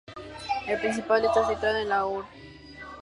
[0.65, 2.25] El principal está situado en la Urb.